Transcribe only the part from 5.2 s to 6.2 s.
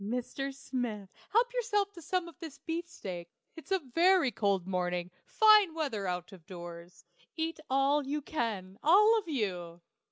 fine weather